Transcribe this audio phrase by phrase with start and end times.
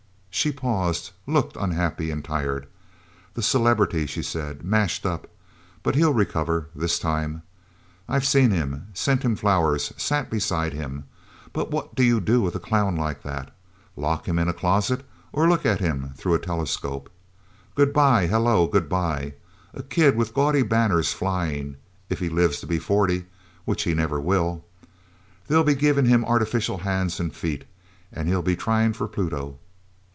[0.33, 2.65] She paused, looked unhappy and tired.
[3.33, 4.63] "The celebrity," she said.
[4.63, 5.27] "Mashed up.
[5.83, 7.43] But he'll recover this time.
[8.07, 11.03] I've seen him sent him flowers, sat beside him.
[11.51, 13.53] But what do you do with a clown like that?
[13.97, 17.09] Lock him in the closet or look at him through a telescope?
[17.75, 19.33] Goodbye hello goodbye.
[19.73, 21.75] A kid with gaudy banners flying,
[22.09, 23.25] if he lives to be forty
[23.65, 24.63] which he never will.
[25.47, 27.65] They'll be giving him artificial hands and feet,
[28.13, 29.59] and he'll be trying for Pluto.